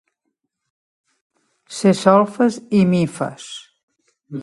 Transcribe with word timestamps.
Ser 1.81 1.93
solfes 2.01 2.61
i 2.81 2.83
mifes. 2.95 3.51